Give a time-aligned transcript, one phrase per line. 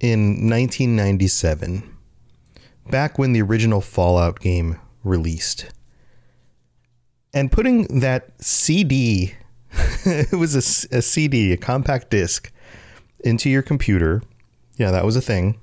[0.00, 1.96] in 1997,
[2.90, 5.66] back when the original Fallout game released,
[7.32, 9.34] and putting that CD,
[10.04, 12.50] it was a, a CD, a compact disc,
[13.20, 14.22] into your computer.
[14.76, 15.58] Yeah, that was a thing.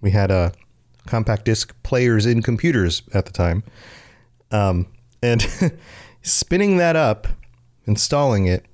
[0.00, 0.52] We had a
[1.06, 3.64] compact disc players in computers at the time.
[4.50, 4.86] Um,
[5.22, 5.46] and
[6.22, 7.26] spinning that up,
[7.86, 8.66] installing it,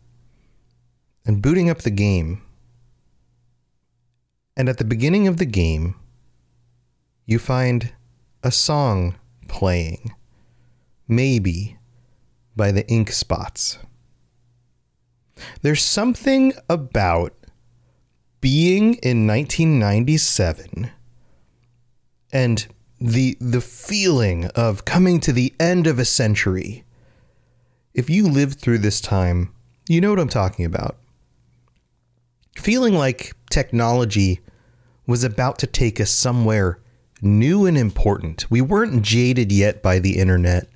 [1.24, 2.42] and booting up the game
[4.60, 5.94] and at the beginning of the game,
[7.24, 7.94] you find
[8.42, 9.14] a song
[9.48, 10.12] playing,
[11.08, 11.78] maybe
[12.54, 13.78] by the Ink Spots.
[15.62, 17.32] There's something about
[18.42, 20.90] being in 1997
[22.30, 22.66] and
[23.00, 26.84] the the feeling of coming to the end of a century.
[27.94, 29.54] If you lived through this time,
[29.88, 30.98] you know what I'm talking about.
[32.56, 34.40] Feeling like technology
[35.10, 36.80] was about to take us somewhere
[37.20, 38.50] new and important.
[38.50, 40.68] We weren't jaded yet by the internet,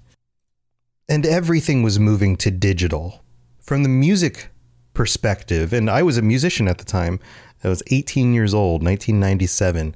[1.09, 3.25] and everything was moving to digital.
[3.61, 4.51] From the music
[4.93, 7.21] perspective, and I was a musician at the time,
[7.63, 9.95] I was 18 years old, 1997.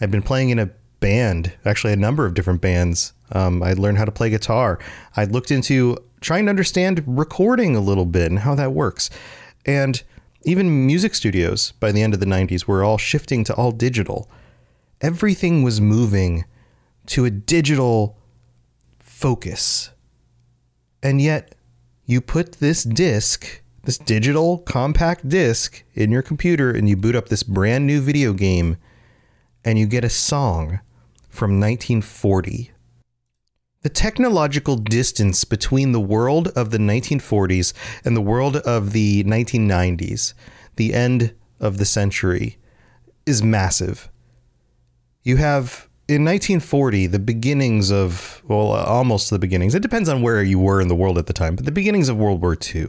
[0.00, 0.70] I'd been playing in a
[1.00, 3.12] band, actually, a number of different bands.
[3.32, 4.78] Um, I'd learned how to play guitar.
[5.16, 9.10] I'd looked into trying to understand recording a little bit and how that works.
[9.66, 10.02] And
[10.42, 14.30] even music studios by the end of the 90s were all shifting to all digital.
[15.00, 16.44] Everything was moving
[17.06, 18.16] to a digital
[18.98, 19.90] focus.
[21.02, 21.54] And yet,
[22.06, 27.28] you put this disc, this digital compact disc, in your computer and you boot up
[27.28, 28.76] this brand new video game
[29.64, 30.80] and you get a song
[31.28, 32.72] from 1940
[33.82, 37.72] the technological distance between the world of the 1940s
[38.04, 40.34] and the world of the 1990s,
[40.76, 42.58] the end of the century,
[43.24, 44.10] is massive.
[45.22, 50.42] You have in 1940 the beginnings of well almost the beginnings it depends on where
[50.42, 52.86] you were in the world at the time but the beginnings of world war ii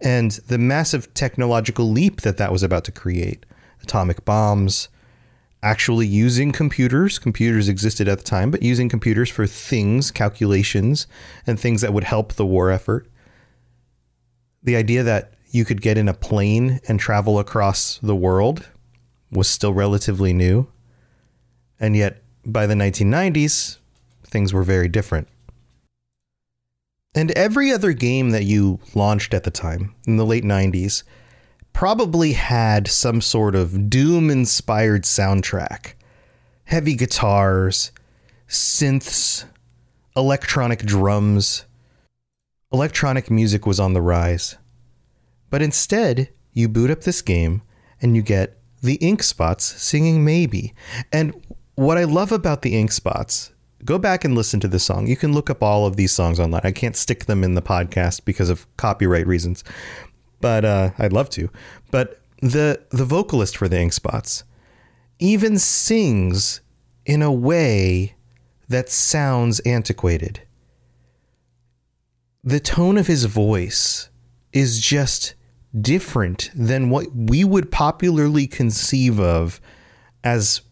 [0.00, 3.46] and the massive technological leap that that was about to create
[3.80, 4.88] atomic bombs
[5.62, 7.18] actually using computers.
[7.18, 11.06] Computers existed at the time, but using computers for things, calculations,
[11.46, 13.06] and things that would help the war effort.
[14.62, 18.68] The idea that you could get in a plane and travel across the world
[19.30, 20.68] was still relatively new.
[21.80, 23.78] And yet, by the 1990s,
[24.24, 25.28] things were very different.
[27.14, 31.02] And every other game that you launched at the time, in the late 90s,
[31.78, 35.92] probably had some sort of doom inspired soundtrack.
[36.64, 37.92] Heavy guitars,
[38.48, 39.44] synths,
[40.16, 41.66] electronic drums.
[42.72, 44.56] Electronic music was on the rise.
[45.50, 47.62] But instead, you boot up this game
[48.02, 50.74] and you get the Ink Spots singing Maybe.
[51.12, 51.32] And
[51.76, 53.52] what I love about the Ink Spots,
[53.84, 55.06] go back and listen to the song.
[55.06, 56.62] You can look up all of these songs online.
[56.64, 59.62] I can't stick them in the podcast because of copyright reasons
[60.40, 61.50] but uh, I'd love to.
[61.90, 64.44] But the the vocalist for the Ink Spots
[65.18, 66.60] even sings
[67.04, 68.14] in a way
[68.68, 70.42] that sounds antiquated.
[72.44, 74.10] The tone of his voice
[74.52, 75.34] is just
[75.78, 79.60] different than what we would popularly conceive of
[80.22, 80.62] as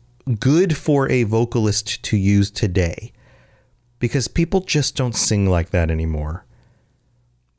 [0.41, 3.12] good for a vocalist to use today
[3.98, 6.44] because people just don't sing like that anymore.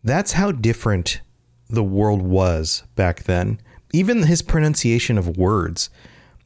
[0.03, 1.21] That's how different
[1.69, 3.59] the world was back then.
[3.93, 5.89] Even his pronunciation of words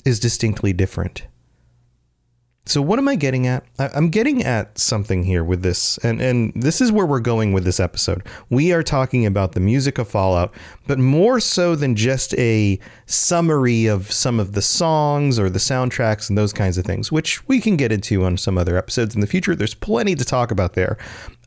[0.05, 1.23] is distinctly different.
[2.67, 3.65] So what am I getting at?
[3.79, 7.63] I'm getting at something here with this, and and this is where we're going with
[7.63, 8.21] this episode.
[8.51, 10.53] We are talking about the music of Fallout,
[10.85, 16.29] but more so than just a summary of some of the songs or the soundtracks
[16.29, 19.21] and those kinds of things, which we can get into on some other episodes in
[19.21, 19.55] the future.
[19.55, 20.99] There's plenty to talk about there.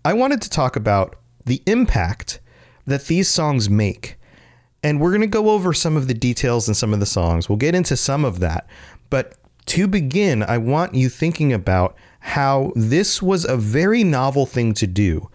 [0.05, 1.15] I wanted to talk about
[1.47, 2.41] the impact
[2.87, 4.17] that these songs make.
[4.83, 7.49] And we're going to go over some of the details in some of the songs.
[7.49, 8.67] We'll get into some of that.
[9.09, 9.35] But
[9.67, 14.87] to begin, I want you thinking about how this was a very novel thing to
[14.87, 15.31] do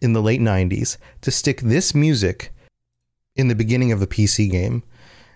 [0.00, 2.52] in the late 90s to stick this music
[3.36, 4.82] in the beginning of a PC game.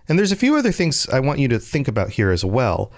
[0.09, 2.91] And there's a few other things I want you to think about here as well.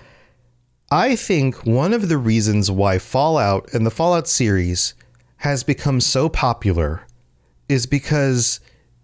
[0.92, 4.94] I think one of the reasons why Fallout and the Fallout series
[5.38, 7.06] has become so popular
[7.70, 8.60] is because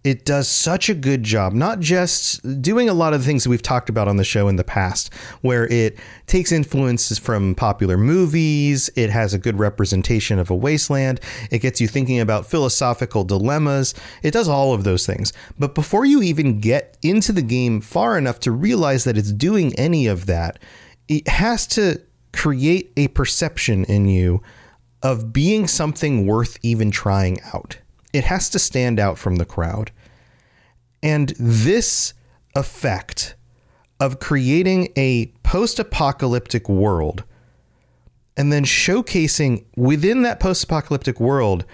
[0.06, 3.50] it does such a good job, not just doing a lot of the things that
[3.50, 7.96] we've talked about on the show in the past, where it takes influences from popular
[7.96, 11.20] movies, it has a good representation of a wasteland,
[11.50, 15.32] it gets you thinking about philosophical dilemmas, it does all of those things.
[15.58, 19.74] But before you even get into the game far enough to realize that it's doing
[19.74, 20.60] any of that,
[21.08, 22.00] it has to
[22.32, 24.40] create a perception in you
[25.02, 27.78] of being something worth even trying out.
[28.16, 29.92] It has to stand out from the crowd.
[31.02, 32.14] And this
[32.54, 33.34] effect
[34.00, 37.24] of creating a post apocalyptic world
[38.38, 41.66] and then showcasing within that post apocalyptic world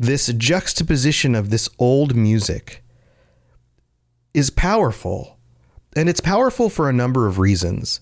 [0.00, 2.82] this juxtaposition of this old music
[4.34, 5.38] is powerful.
[5.94, 8.00] And it's powerful for a number of reasons.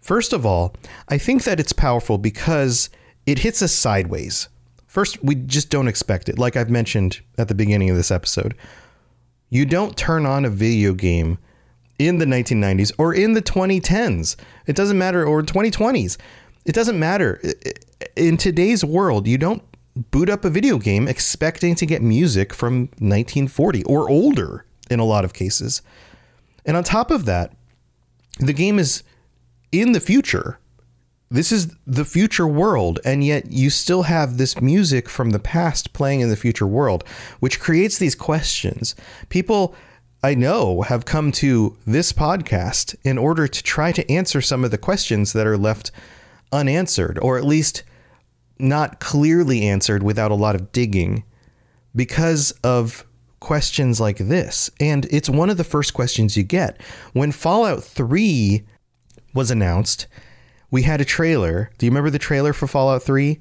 [0.00, 0.74] First of all,
[1.08, 2.88] I think that it's powerful because
[3.26, 4.48] it hits us sideways.
[4.94, 8.54] First, we just don't expect it, like I've mentioned at the beginning of this episode.
[9.50, 11.38] You don't turn on a video game
[11.98, 14.36] in the 1990s or in the 2010s.
[14.68, 16.16] It doesn't matter, or 2020s.
[16.64, 17.42] It doesn't matter.
[18.14, 19.64] In today's world, you don't
[20.12, 25.04] boot up a video game expecting to get music from 1940 or older in a
[25.04, 25.82] lot of cases.
[26.64, 27.52] And on top of that,
[28.38, 29.02] the game is
[29.72, 30.60] in the future.
[31.34, 35.92] This is the future world, and yet you still have this music from the past
[35.92, 37.02] playing in the future world,
[37.40, 38.94] which creates these questions.
[39.30, 39.74] People
[40.22, 44.70] I know have come to this podcast in order to try to answer some of
[44.70, 45.90] the questions that are left
[46.52, 47.82] unanswered, or at least
[48.60, 51.24] not clearly answered without a lot of digging
[51.96, 53.04] because of
[53.40, 54.70] questions like this.
[54.78, 56.80] And it's one of the first questions you get.
[57.12, 58.62] When Fallout 3
[59.34, 60.06] was announced,
[60.74, 61.70] we had a trailer.
[61.78, 63.38] Do you remember the trailer for Fallout 3?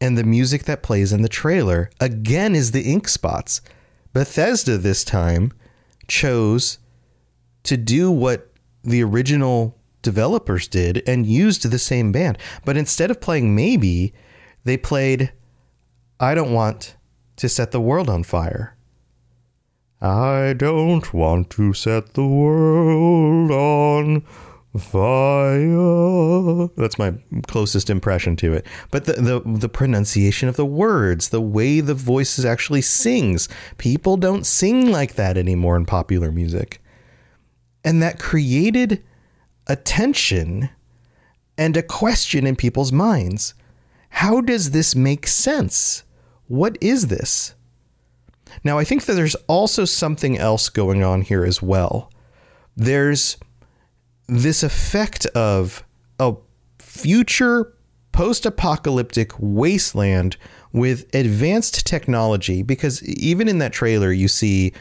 [0.00, 3.60] And the music that plays in the trailer again is the ink spots.
[4.14, 5.52] Bethesda this time
[6.08, 6.78] chose
[7.64, 8.50] to do what
[8.82, 12.38] the original developers did and used the same band.
[12.64, 14.14] But instead of playing Maybe,
[14.64, 15.30] they played
[16.18, 16.96] I Don't Want
[17.36, 18.78] to Set the World on Fire.
[20.00, 24.51] I don't want to set the world on Fire.
[26.76, 27.14] That's my
[27.46, 28.66] closest impression to it.
[28.90, 34.16] But the, the the pronunciation of the words, the way the voices actually sings, people
[34.16, 36.82] don't sing like that anymore in popular music.
[37.84, 39.02] And that created
[39.66, 40.70] a tension
[41.58, 43.54] and a question in people's minds.
[44.08, 46.04] How does this make sense?
[46.46, 47.54] What is this?
[48.64, 52.10] Now, I think that there's also something else going on here as well.
[52.76, 53.36] There's
[54.28, 55.84] this effect of
[56.18, 56.34] a
[56.78, 57.74] future
[58.12, 60.36] post apocalyptic wasteland
[60.72, 64.72] with advanced technology, because even in that trailer, you see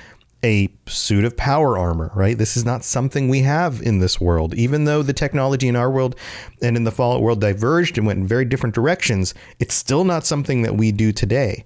[0.44, 2.38] a suit of power armor, right?
[2.38, 4.54] This is not something we have in this world.
[4.56, 6.16] Even though the technology in our world
[6.62, 10.26] and in the Fallout world diverged and went in very different directions, it's still not
[10.26, 11.64] something that we do today.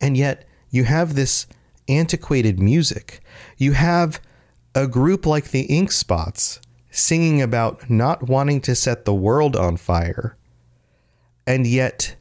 [0.00, 1.46] And yet, you have this
[1.88, 3.20] antiquated music.
[3.56, 4.20] You have
[4.74, 6.60] a group like the Ink Spots
[6.90, 10.36] singing about not wanting to set the world on fire,
[11.46, 12.16] and yet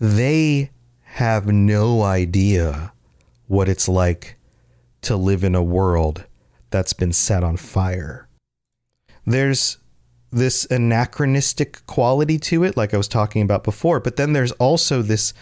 [0.00, 0.70] they
[1.02, 2.92] have no idea
[3.46, 4.36] what it's like
[5.02, 6.24] to live in a world
[6.70, 8.28] that's been set on fire.
[9.26, 9.78] There's
[10.32, 15.00] this anachronistic quality to it like I was talking about before, but then there's also
[15.00, 15.32] this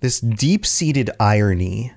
[0.00, 1.92] this deep-seated irony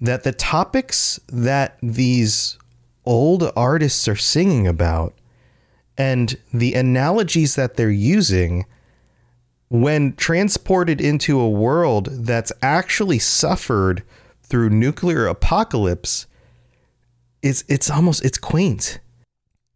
[0.00, 2.58] that the topics that these
[3.04, 5.14] old artists are singing about
[5.96, 8.64] and the analogies that they're using
[9.68, 14.02] when transported into a world that's actually suffered
[14.42, 16.26] through nuclear apocalypse
[17.42, 18.98] is it's almost it's quaint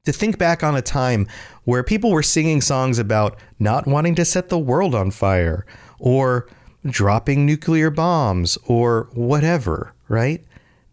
[0.05, 1.27] to think back on a time
[1.65, 5.65] where people were singing songs about not wanting to set the world on fire
[5.99, 6.47] or
[6.87, 10.45] dropping nuclear bombs or whatever, right?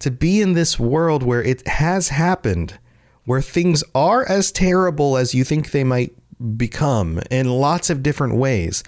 [0.02, 2.78] To be in this world where it has happened,
[3.24, 6.12] where things are as terrible as you think they might
[6.56, 8.82] become in lots of different ways.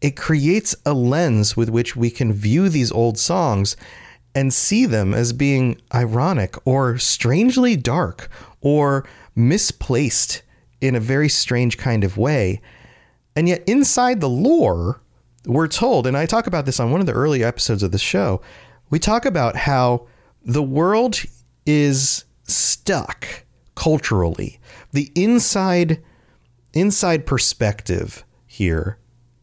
[0.00, 3.76] It creates a lens with which we can view these old songs
[4.34, 8.28] and see them as being ironic or strangely dark
[8.60, 10.42] or misplaced
[10.80, 12.60] in a very strange kind of way.
[13.36, 15.00] And yet, inside the lore,
[15.46, 17.98] we're told, and I talk about this on one of the early episodes of the
[17.98, 18.40] show,
[18.90, 20.06] we talk about how
[20.44, 21.22] the world
[21.66, 24.60] is stuck culturally.
[24.92, 26.02] The inside
[26.72, 28.98] inside perspective here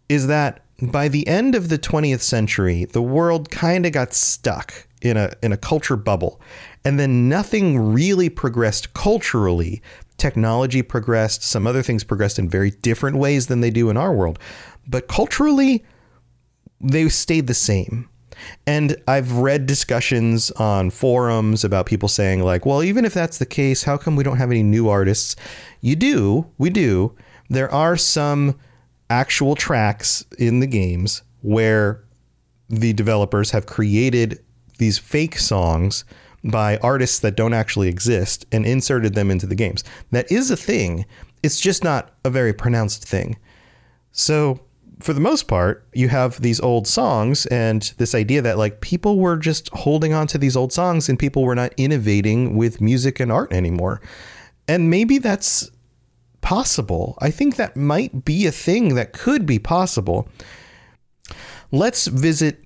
[0.10, 4.88] is that by the end of the 20th century, the world kind of got stuck
[5.02, 6.40] in a in a culture bubble.
[6.84, 9.82] And then nothing really progressed culturally.
[10.18, 14.14] Technology progressed, some other things progressed in very different ways than they do in our
[14.14, 14.38] world.
[14.88, 15.84] But culturally,
[16.80, 18.10] they stayed the same.
[18.66, 23.46] And I've read discussions on forums about people saying, like, well, even if that's the
[23.46, 25.36] case, how come we don't have any new artists?
[25.82, 27.16] You do, we do.
[27.50, 28.60] There are some
[29.10, 32.04] actual tracks in the games where
[32.70, 34.40] the developers have created
[34.78, 36.06] these fake songs
[36.44, 39.84] by artists that don't actually exist and inserted them into the games.
[40.12, 41.06] That is a thing.
[41.44, 43.38] It's just not a very pronounced thing.
[44.12, 44.62] So,
[45.02, 49.20] for the most part, you have these old songs and this idea that like people
[49.20, 53.20] were just holding on to these old songs and people were not innovating with music
[53.20, 54.02] and art anymore.
[54.68, 55.70] And maybe that's
[56.42, 57.18] possible.
[57.20, 60.28] I think that might be a thing that could be possible.
[61.72, 62.64] Let's visit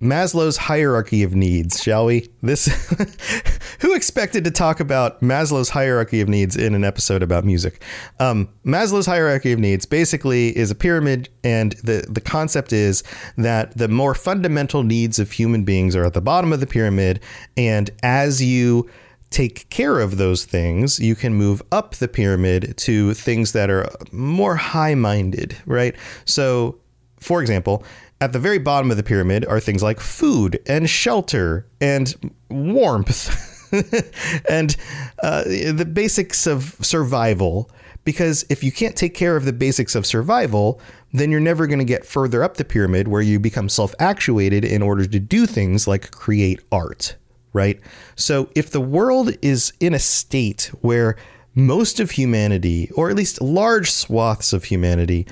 [0.00, 2.28] Maslow's hierarchy of needs, shall we?
[2.42, 2.66] This
[3.82, 7.82] who expected to talk about Maslow's hierarchy of needs in an episode about music?
[8.20, 13.02] Um, Maslow's hierarchy of needs basically is a pyramid, and the the concept is
[13.36, 17.20] that the more fundamental needs of human beings are at the bottom of the pyramid,
[17.56, 18.88] and as you
[19.30, 23.88] take care of those things, you can move up the pyramid to things that are
[24.12, 25.96] more high minded, right?
[26.24, 26.78] So,
[27.18, 27.82] for example,
[28.20, 32.14] at the very bottom of the pyramid are things like food and shelter and
[32.48, 33.48] warmth
[34.48, 34.76] and
[35.22, 37.70] uh, the basics of survival.
[38.04, 40.80] Because if you can't take care of the basics of survival,
[41.12, 44.64] then you're never going to get further up the pyramid where you become self actuated
[44.64, 47.16] in order to do things like create art
[47.52, 47.80] right?
[48.16, 51.16] So if the world is in a state where
[51.54, 55.26] most of humanity, or at least large swaths of humanity,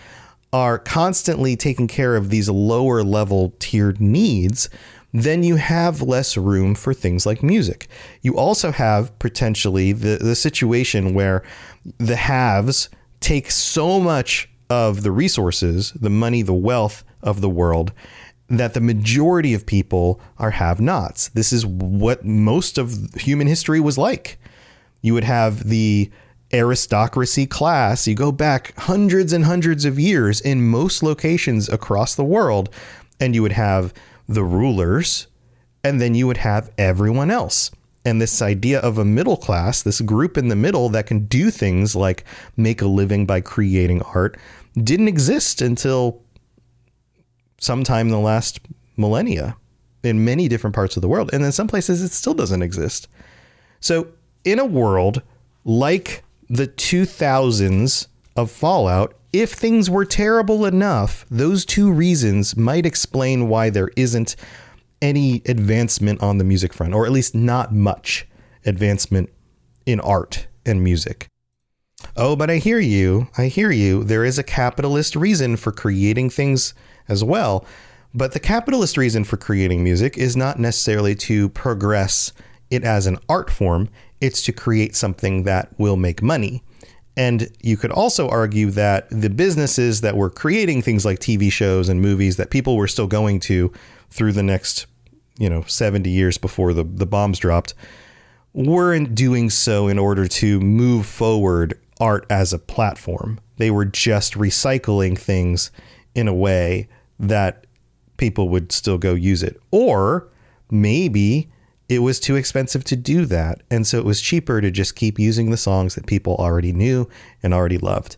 [0.53, 4.69] are constantly taking care of these lower level tiered needs,
[5.13, 7.89] then you have less room for things like music.
[8.23, 11.43] You also have potentially the, the situation where
[11.99, 12.89] the haves
[13.21, 17.93] take so much of the resources, the money, the wealth of the world,
[18.49, 21.29] that the majority of people are have nots.
[21.29, 24.39] This is what most of human history was like.
[25.03, 26.11] You would have the
[26.53, 28.07] aristocracy class.
[28.07, 32.71] You go back hundreds and hundreds of years in most locations across the world,
[33.21, 33.95] and you would have
[34.31, 35.27] the rulers,
[35.83, 37.71] and then you would have everyone else.
[38.05, 41.51] And this idea of a middle class, this group in the middle that can do
[41.51, 42.25] things like
[42.57, 44.39] make a living by creating art,
[44.75, 46.23] didn't exist until
[47.59, 48.61] sometime in the last
[48.97, 49.57] millennia
[50.03, 51.29] in many different parts of the world.
[51.33, 53.09] And in some places, it still doesn't exist.
[53.81, 54.09] So,
[54.45, 55.23] in a world
[55.65, 58.07] like the 2000s
[58.37, 64.37] of Fallout, if things were terrible enough, those two reasons might explain why there isn't
[65.01, 68.27] any advancement on the music front, or at least not much
[68.67, 69.31] advancement
[69.87, 71.27] in art and music.
[72.17, 73.29] Oh, but I hear you.
[73.39, 74.05] I hear you.
[74.05, 76.75] There is a capitalist reason for creating things
[77.09, 77.65] as well.
[78.13, 82.33] But the capitalist reason for creating music is not necessarily to progress
[82.71, 83.89] it as an art form,
[84.21, 86.63] it's to create something that will make money.
[87.21, 91.91] And you could also argue that the businesses that were creating things like TV shows
[91.91, 93.71] and movies that people were still going to
[94.09, 94.87] through the next,
[95.39, 97.75] you know, 70 years before the, the bombs dropped
[98.55, 103.39] weren't doing so in order to move forward art as a platform.
[103.59, 105.71] They were just recycling things
[106.15, 107.67] in a way that
[108.17, 109.61] people would still go use it.
[109.71, 110.27] Or
[110.71, 111.51] maybe
[111.91, 113.63] it was too expensive to do that.
[113.69, 117.09] And so it was cheaper to just keep using the songs that people already knew
[117.43, 118.17] and already loved.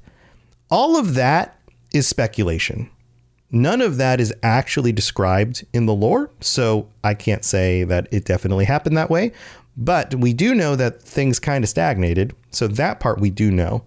[0.71, 1.59] All of that
[1.95, 2.91] is speculation.
[3.50, 8.26] None of that is actually described in the lore, so I can't say that it
[8.26, 9.33] definitely happened that way.
[9.75, 13.85] But we do know that things kind of stagnated, so that part we do know.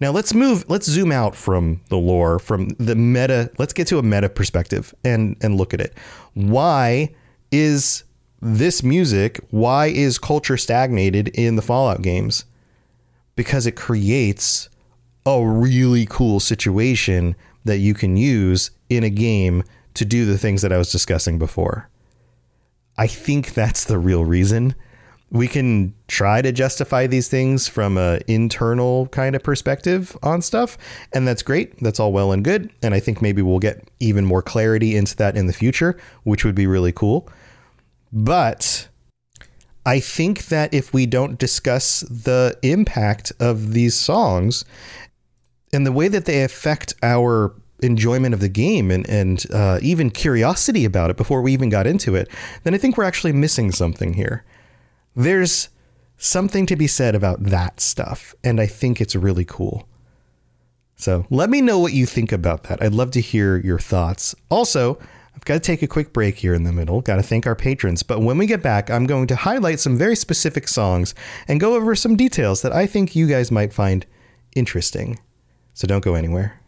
[0.00, 3.50] Now let's move, let's zoom out from the lore, from the meta.
[3.58, 5.94] Let's get to a meta perspective and and look at it.
[6.32, 7.14] Why
[7.50, 8.04] is
[8.40, 9.40] this music?
[9.50, 12.44] Why is culture stagnated in the Fallout games?
[13.36, 14.68] Because it creates
[15.26, 19.62] a really cool situation that you can use in a game
[19.94, 21.88] to do the things that I was discussing before.
[22.96, 24.74] I think that's the real reason
[25.30, 30.78] we can try to justify these things from a internal kind of perspective on stuff
[31.12, 34.24] and that's great that's all well and good and i think maybe we'll get even
[34.24, 37.28] more clarity into that in the future which would be really cool
[38.12, 38.88] but
[39.86, 44.64] i think that if we don't discuss the impact of these songs
[45.72, 50.10] and the way that they affect our enjoyment of the game and, and uh, even
[50.10, 52.28] curiosity about it before we even got into it,
[52.64, 54.44] then I think we're actually missing something here.
[55.14, 55.68] There's
[56.16, 59.88] something to be said about that stuff, and I think it's really cool.
[60.96, 62.82] So let me know what you think about that.
[62.82, 64.34] I'd love to hear your thoughts.
[64.50, 64.98] Also,
[65.38, 67.00] I've got to take a quick break here in the middle.
[67.00, 68.02] Got to thank our patrons.
[68.02, 71.14] But when we get back, I'm going to highlight some very specific songs
[71.46, 74.04] and go over some details that I think you guys might find
[74.56, 75.20] interesting.
[75.74, 76.60] So don't go anywhere.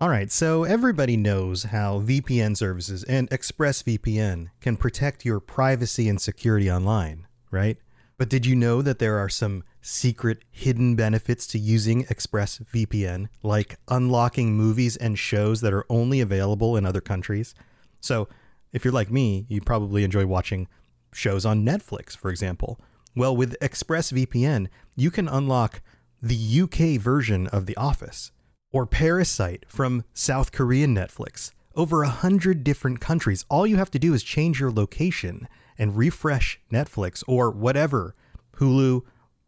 [0.00, 6.18] All right, so everybody knows how VPN services and ExpressVPN can protect your privacy and
[6.18, 7.76] security online, right?
[8.16, 13.76] But did you know that there are some secret hidden benefits to using ExpressVPN, like
[13.88, 17.54] unlocking movies and shows that are only available in other countries?
[18.00, 18.28] So,
[18.72, 20.68] if you're like me, you probably enjoy watching
[21.12, 22.80] shows on Netflix, for example.
[23.16, 25.80] Well, with ExpressVPN, you can unlock
[26.20, 28.32] the UK version of The Office
[28.72, 31.52] or Parasite from South Korean Netflix.
[31.76, 33.44] Over a hundred different countries.
[33.48, 38.14] All you have to do is change your location and refresh Netflix or whatever
[38.56, 39.02] Hulu,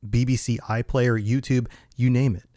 [0.09, 2.49] BBC iPlayer, YouTube, you name it.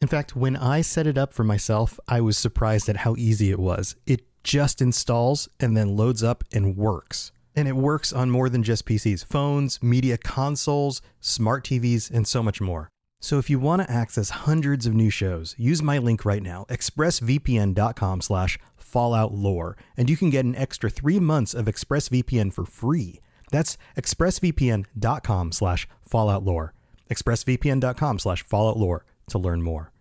[0.00, 3.50] In fact, when I set it up for myself, I was surprised at how easy
[3.50, 3.96] it was.
[4.06, 7.32] It just installs and then loads up and works.
[7.54, 12.42] And it works on more than just PCs, phones, media consoles, smart TVs, and so
[12.42, 12.90] much more.
[13.20, 16.66] So if you want to access hundreds of new shows, use my link right now,
[16.68, 22.64] expressvpn.com slash Fallout lore, and you can get an extra three months of ExpressVPN for
[22.64, 23.20] free.
[23.50, 26.72] That's expressvpn.com slash Fallout lore.
[27.10, 29.92] expressvpn.com slash Fallout lore to learn more.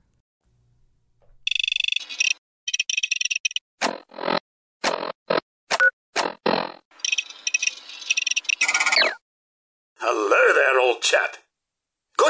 [9.98, 11.38] Hello there, old chap.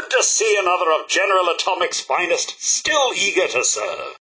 [0.05, 4.15] Good to see another of General Atomic's finest, still eager to serve.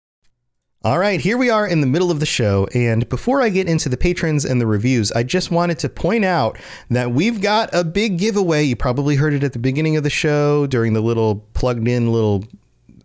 [0.81, 2.67] All right, here we are in the middle of the show.
[2.73, 6.23] And before I get into the patrons and the reviews, I just wanted to point
[6.23, 6.57] out
[6.89, 8.63] that we've got a big giveaway.
[8.63, 12.13] You probably heard it at the beginning of the show during the little plugged in
[12.13, 12.45] little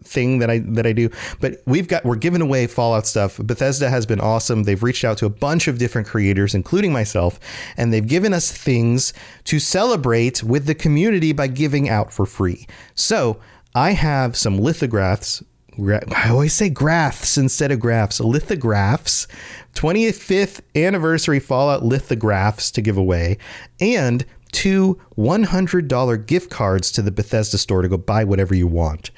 [0.09, 1.11] thing that I that I do.
[1.41, 3.39] But we've got we're giving away Fallout stuff.
[3.39, 4.65] Bethesda has been awesome.
[4.65, 7.39] They've reached out to a bunch of different creators, including myself,
[7.77, 9.13] and they've given us things
[9.45, 12.67] to celebrate with the community by giving out for free.
[12.95, 13.39] So
[13.75, 15.43] I have some lithographs
[15.81, 18.19] I always say graphs instead of graphs.
[18.19, 19.29] Lithographs,
[19.75, 23.39] 25th anniversary Fallout lithographs to give away,
[23.79, 29.11] and two $100 gift cards to the Bethesda store to go buy whatever you want.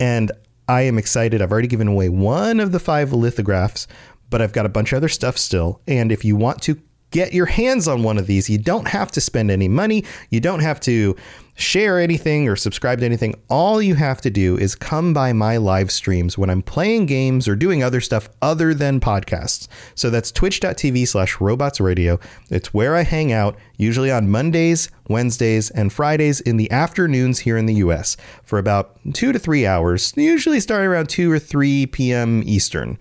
[0.00, 0.32] And
[0.66, 1.42] I am excited.
[1.42, 3.86] I've already given away one of the five lithographs,
[4.30, 5.80] but I've got a bunch of other stuff still.
[5.86, 8.48] And if you want to get your hands on one of these.
[8.48, 10.04] You don't have to spend any money.
[10.30, 11.16] You don't have to
[11.60, 13.34] share anything or subscribe to anything.
[13.48, 17.46] All you have to do is come by my live streams when I'm playing games
[17.46, 19.68] or doing other stuff other than podcasts.
[19.94, 22.20] So that's twitch.tv slash robotsradio.
[22.48, 27.58] It's where I hang out, usually on Mondays, Wednesdays, and Fridays in the afternoons here
[27.58, 31.86] in the US for about two to three hours, usually starting around 2 or 3
[31.86, 32.42] p.m.
[32.46, 32.98] Eastern.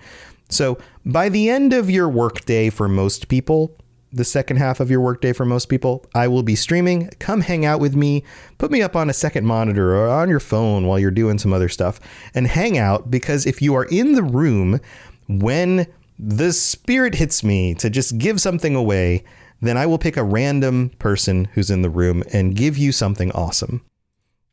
[0.50, 3.78] So by the end of your workday for most people,
[4.12, 7.10] the second half of your workday for most people, I will be streaming.
[7.20, 8.24] Come hang out with me.
[8.58, 11.54] Put me up on a second monitor or on your phone while you're doing some
[11.54, 12.00] other stuff
[12.34, 14.80] and hang out because if you are in the room
[15.28, 15.86] when
[16.18, 19.24] the spirit hits me to just give something away,
[19.62, 23.32] then I will pick a random person who's in the room and give you something
[23.32, 23.84] awesome.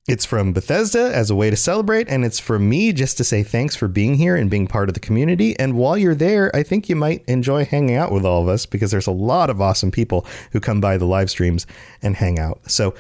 [0.08, 3.42] It's from Bethesda as a way to celebrate, and it's from me just to say
[3.42, 5.58] thanks for being here and being part of the community.
[5.58, 8.66] And while you're there, I think you might enjoy hanging out with all of us
[8.66, 11.66] because there's a lot of awesome people who come by the live streams
[12.02, 12.70] and hang out.
[12.70, 12.94] So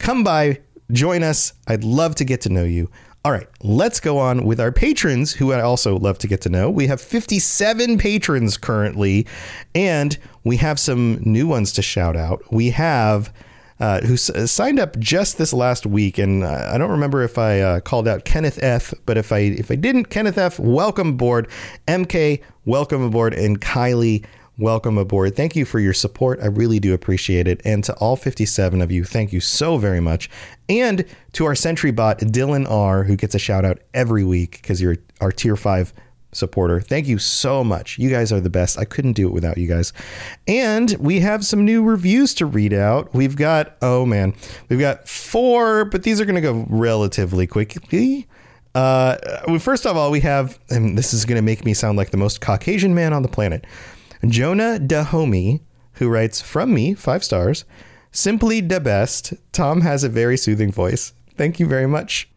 [0.00, 0.58] come by,
[0.90, 1.52] join us.
[1.68, 2.90] I'd love to get to know you.
[3.24, 6.48] All right, let's go on with our patrons, who I also love to get to
[6.48, 6.70] know.
[6.70, 9.28] We have 57 patrons currently,
[9.76, 12.42] and we have some new ones to shout out.
[12.50, 13.32] We have
[13.80, 17.22] uh, who s- uh, signed up just this last week, and uh, I don't remember
[17.22, 18.92] if I uh, called out Kenneth F.
[19.06, 20.58] But if I if I didn't, Kenneth F.
[20.58, 21.48] Welcome aboard,
[21.86, 22.42] MK.
[22.64, 24.24] Welcome aboard, and Kylie.
[24.60, 25.36] Welcome aboard.
[25.36, 26.40] Thank you for your support.
[26.42, 27.60] I really do appreciate it.
[27.64, 30.28] And to all 57 of you, thank you so very much.
[30.68, 34.82] And to our Sentry bot, Dylan R., who gets a shout out every week because
[34.82, 35.92] you're our tier five
[36.38, 36.80] supporter.
[36.80, 37.98] Thank you so much.
[37.98, 38.78] You guys are the best.
[38.78, 39.92] I couldn't do it without you guys.
[40.46, 43.12] And we have some new reviews to read out.
[43.12, 44.34] We've got, oh man,
[44.68, 48.26] we've got four, but these are going to go relatively quickly.
[48.74, 52.10] Uh, first of all, we have, and this is going to make me sound like
[52.10, 53.66] the most Caucasian man on the planet,
[54.26, 55.62] Jonah Dahomey,
[55.94, 57.64] who writes, From me, five stars,
[58.12, 59.34] simply the best.
[59.52, 61.12] Tom has a very soothing voice.
[61.36, 62.28] Thank you very much.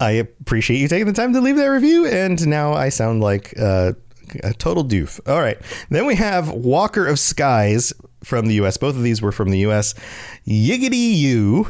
[0.00, 3.54] I appreciate you taking the time to leave that review, and now I sound like
[3.58, 3.92] uh,
[4.42, 5.20] a total doof.
[5.28, 5.58] All right.
[5.90, 8.76] Then we have Walker of Skies from the US.
[8.76, 9.94] Both of these were from the US.
[10.46, 11.68] Yiggity you.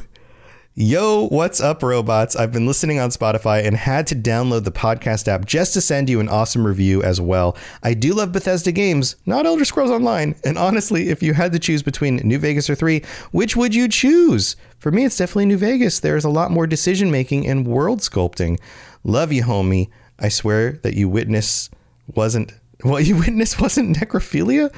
[0.80, 2.36] Yo, what's up, robots?
[2.36, 6.08] I've been listening on Spotify and had to download the podcast app just to send
[6.08, 7.56] you an awesome review as well.
[7.82, 10.36] I do love Bethesda games, not Elder Scrolls Online.
[10.44, 13.88] And honestly, if you had to choose between New Vegas or 3, which would you
[13.88, 14.54] choose?
[14.78, 15.98] For me, it's definitely New Vegas.
[15.98, 18.60] There's a lot more decision making and world sculpting.
[19.02, 19.88] Love you, homie.
[20.20, 21.70] I swear that you witness
[22.14, 22.52] wasn't
[22.84, 24.72] well, you witness wasn't necrophilia.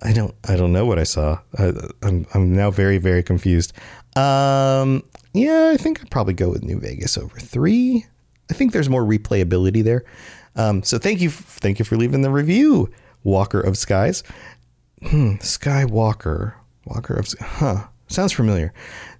[0.00, 1.40] I don't I don't know what I saw.
[1.58, 3.74] I, I'm I'm now very very confused.
[4.16, 8.06] Um, yeah, I think I'd probably go with New Vegas over three.
[8.50, 10.04] I think there's more replayability there.
[10.56, 12.90] Um, so thank you thank you for leaving the review,
[13.24, 14.22] Walker of Skies.
[15.02, 18.72] Hmm, Skywalker, Walker of huh sounds familiar.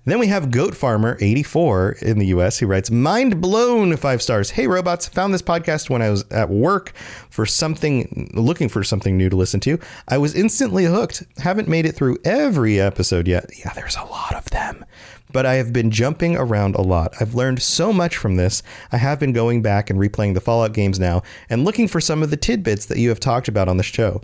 [0.05, 2.59] Then we have Goat Farmer 84 in the US.
[2.59, 4.51] He writes, Mind blown, five stars.
[4.51, 6.93] Hey, robots, found this podcast when I was at work
[7.31, 9.79] for something, looking for something new to listen to.
[10.09, 11.23] I was instantly hooked.
[11.39, 13.51] Haven't made it through every episode yet.
[13.57, 14.85] Yeah, there's a lot of them.
[15.33, 17.15] But I have been jumping around a lot.
[17.21, 18.63] I've learned so much from this.
[18.91, 22.23] I have been going back and replaying the Fallout games now and looking for some
[22.23, 24.21] of the tidbits that you have talked about on the show.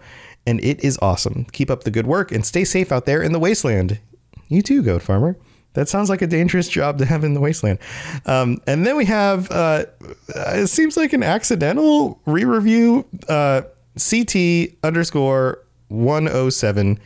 [0.47, 1.47] And it is awesome.
[1.53, 4.01] Keep up the good work and stay safe out there in the wasteland.
[4.49, 5.37] You too, Goat Farmer.
[5.75, 7.79] That sounds like a dangerous job to have in the wasteland.
[8.27, 9.85] Um, and then we have, uh,
[10.29, 13.62] it seems like an accidental re review, uh,
[13.99, 16.99] CT underscore 107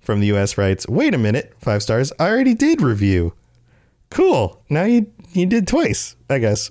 [0.00, 2.12] from the US writes, wait a minute, five stars.
[2.18, 3.32] I already did review.
[4.10, 4.62] Cool.
[4.68, 6.70] Now you, you did twice, I guess.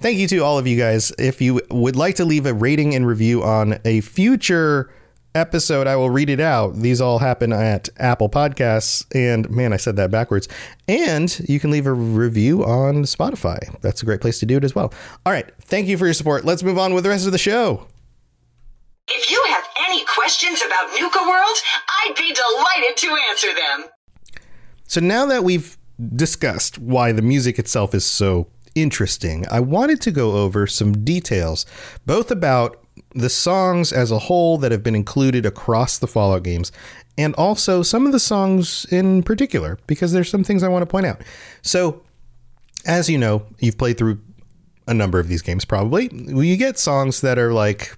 [0.00, 1.12] Thank you to all of you guys.
[1.18, 4.90] If you would like to leave a rating and review on a future
[5.34, 6.76] episode, I will read it out.
[6.76, 9.04] These all happen at Apple Podcasts.
[9.14, 10.48] And man, I said that backwards.
[10.88, 13.58] And you can leave a review on Spotify.
[13.80, 14.92] That's a great place to do it as well.
[15.26, 15.50] All right.
[15.60, 16.44] Thank you for your support.
[16.44, 17.86] Let's move on with the rest of the show.
[19.08, 21.56] If you have any questions about Nuka World,
[22.04, 23.90] I'd be delighted to answer them.
[24.86, 25.76] So now that we've
[26.14, 31.66] discussed why the music itself is so interesting, I wanted to go over some details,
[32.06, 32.76] both about
[33.14, 36.70] the songs as a whole that have been included across the Fallout games,
[37.18, 40.86] and also some of the songs in particular, because there's some things I want to
[40.86, 41.22] point out.
[41.62, 42.02] So,
[42.86, 44.20] as you know, you've played through
[44.86, 46.10] a number of these games probably.
[46.12, 47.96] You get songs that are like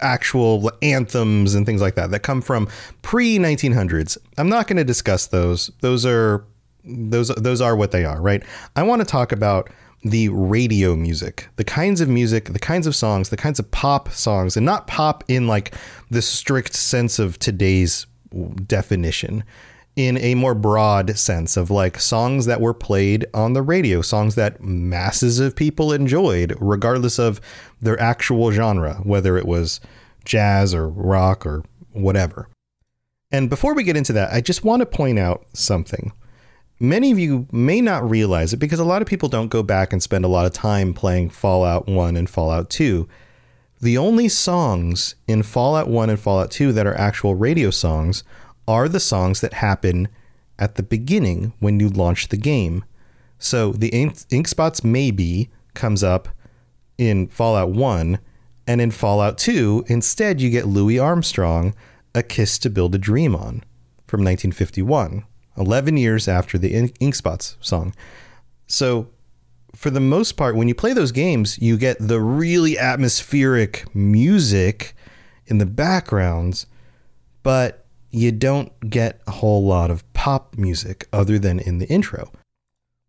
[0.00, 2.68] actual anthems and things like that that come from
[3.02, 4.18] pre 1900s.
[4.36, 5.70] I'm not going to discuss those.
[5.80, 6.44] Those are
[6.84, 8.42] those those are what they are, right?
[8.76, 9.70] I want to talk about
[10.04, 14.10] the radio music, the kinds of music, the kinds of songs, the kinds of pop
[14.10, 15.74] songs, and not pop in like
[16.10, 18.06] the strict sense of today's
[18.66, 19.42] definition,
[19.96, 24.36] in a more broad sense of like songs that were played on the radio, songs
[24.36, 27.40] that masses of people enjoyed, regardless of
[27.80, 29.80] their actual genre, whether it was
[30.24, 32.48] jazz or rock or whatever.
[33.32, 36.12] And before we get into that, I just want to point out something
[36.80, 39.92] many of you may not realize it because a lot of people don't go back
[39.92, 43.08] and spend a lot of time playing Fallout 1 and Fallout 2.
[43.80, 48.24] The only songs in Fallout 1 and Fallout 2 that are actual radio songs
[48.66, 50.08] are the songs that happen
[50.58, 52.84] at the beginning when you launch the game.
[53.38, 56.28] So the Ink, Ink Spots Maybe comes up
[56.98, 58.18] in Fallout 1,
[58.66, 61.74] and in Fallout 2, instead you get Louis Armstrong,
[62.14, 63.62] A Kiss to Build a Dream on
[64.06, 65.24] from 1951.
[65.58, 67.94] 11 years after the Ink Spots song.
[68.66, 69.08] So,
[69.74, 74.94] for the most part, when you play those games, you get the really atmospheric music
[75.46, 76.66] in the backgrounds,
[77.42, 82.32] but you don't get a whole lot of pop music other than in the intro.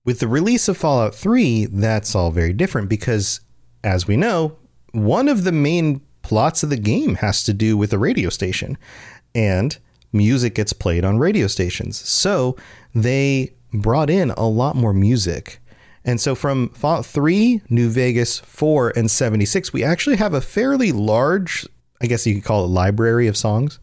[0.06, 3.42] With the release of Fallout 3, that's all very different because,
[3.84, 4.58] as we know,
[4.92, 8.78] one of the main plots of the game has to do with a radio station.
[9.34, 9.78] And
[10.12, 11.98] music gets played on radio stations.
[11.98, 12.56] So
[12.94, 15.60] they brought in a lot more music.
[16.06, 20.92] And so from Fallout 3, New Vegas 4, and 76, we actually have a fairly
[20.92, 21.68] large,
[22.02, 23.80] I guess you could call it library of songs.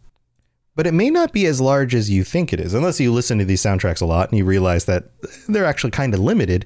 [0.75, 3.39] But it may not be as large as you think it is, unless you listen
[3.39, 5.05] to these soundtracks a lot and you realize that
[5.47, 6.65] they're actually kind of limited.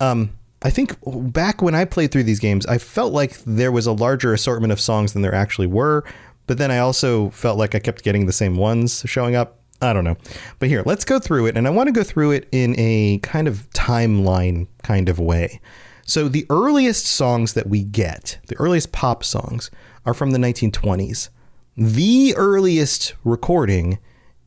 [0.00, 3.86] Um, I think back when I played through these games, I felt like there was
[3.86, 6.04] a larger assortment of songs than there actually were,
[6.48, 9.60] but then I also felt like I kept getting the same ones showing up.
[9.80, 10.16] I don't know.
[10.58, 11.56] But here, let's go through it.
[11.56, 15.60] And I want to go through it in a kind of timeline kind of way.
[16.04, 19.70] So the earliest songs that we get, the earliest pop songs,
[20.04, 21.28] are from the 1920s.
[21.76, 23.98] The earliest recording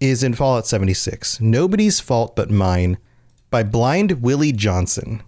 [0.02, 2.98] is in Fallout 76, Nobody's Fault But Mine
[3.52, 5.22] by Blind Willie Johnson.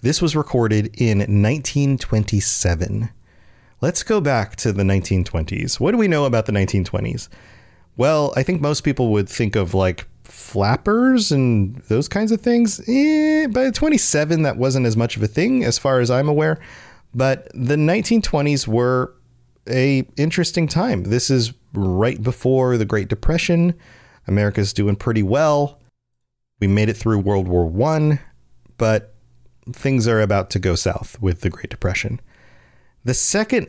[0.00, 3.10] This was recorded in 1927.
[3.82, 5.80] Let's go back to the 1920s.
[5.80, 7.28] What do we know about the 1920s?
[7.96, 12.80] Well, I think most people would think of like flappers and those kinds of things.
[12.86, 16.58] Eh, by 27, that wasn't as much of a thing as far as I'm aware.
[17.14, 19.14] But the 1920s were
[19.66, 21.04] a interesting time.
[21.04, 23.74] This is right before the Great Depression.
[24.26, 25.80] America's doing pretty well.
[26.60, 28.20] We made it through World War One,
[28.76, 29.14] but
[29.72, 32.20] things are about to go south with the Great Depression.
[33.02, 33.68] The second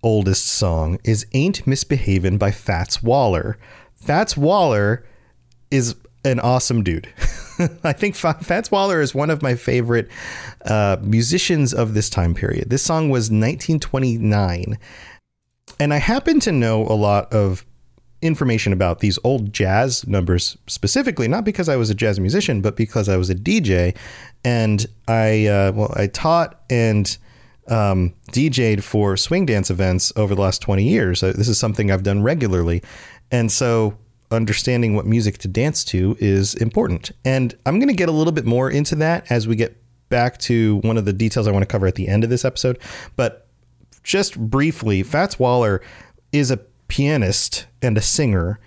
[0.00, 3.58] oldest song is Ain't Misbehavin' by Fats Waller.
[3.96, 5.04] Fats Waller
[5.72, 7.08] is an awesome dude.
[7.82, 10.08] I think Fats Waller is one of my favorite
[10.64, 12.70] uh, musicians of this time period.
[12.70, 14.78] This song was 1929.
[15.80, 17.66] And I happen to know a lot of
[18.22, 22.76] information about these old jazz numbers specifically, not because I was a jazz musician, but
[22.76, 23.96] because I was a DJ.
[24.44, 27.18] And I, uh, well, I taught and
[27.70, 31.20] um, DJ'd for swing dance events over the last 20 years.
[31.20, 32.82] This is something I've done regularly.
[33.30, 33.96] And so
[34.30, 37.10] understanding what music to dance to is important.
[37.24, 39.76] And I'm going to get a little bit more into that as we get
[40.08, 42.44] back to one of the details I want to cover at the end of this
[42.44, 42.78] episode.
[43.16, 43.46] But
[44.02, 45.80] just briefly, Fats Waller
[46.32, 48.58] is a pianist and a singer,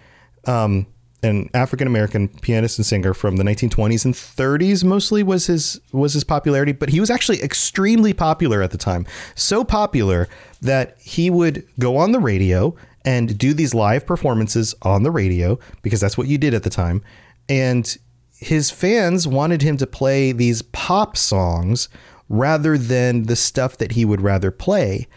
[0.46, 0.88] um,
[1.24, 4.84] an African American pianist and singer from the 1920s and 30s.
[4.84, 9.06] Mostly was his was his popularity, but he was actually extremely popular at the time.
[9.36, 10.28] So popular
[10.62, 15.58] that he would go on the radio and do these live performances on the radio
[15.82, 17.02] because that's what you did at the time.
[17.50, 17.98] And
[18.38, 21.90] his fans wanted him to play these pop songs
[22.30, 25.08] rather than the stuff that he would rather play.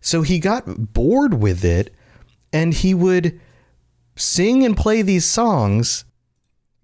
[0.00, 1.94] So he got bored with it
[2.52, 3.40] and he would
[4.20, 6.04] sing and play these songs,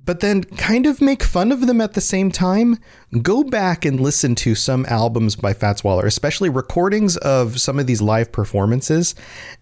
[0.05, 2.79] but then kind of make fun of them at the same time.
[3.23, 7.87] Go back and listen to some albums by Fats Waller, especially recordings of some of
[7.87, 9.15] these live performances.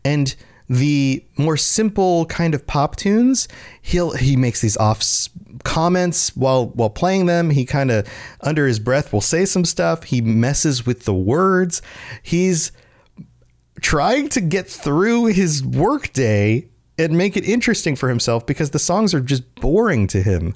[0.05, 0.35] And
[0.69, 3.49] the more simple kind of pop tunes,
[3.83, 5.03] he'll he makes these off
[5.65, 7.51] comments while while playing them.
[7.51, 8.09] He kind of
[8.41, 10.05] under his breath will say some stuff.
[10.05, 11.83] He messes with the words.
[12.23, 12.73] He's
[13.81, 19.15] trying to get through his workday and make it interesting for himself because the songs
[19.15, 20.55] are just boring to him.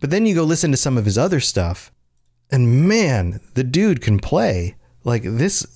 [0.00, 1.92] But then you go listen to some of his other stuff,
[2.50, 4.76] and man, the dude can play.
[5.02, 5.66] Like this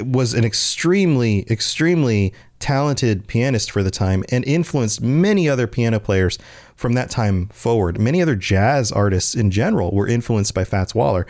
[0.00, 6.38] was an extremely, extremely talented pianist for the time and influenced many other piano players
[6.76, 7.98] from that time forward.
[7.98, 11.26] Many other jazz artists in general were influenced by Fats Waller.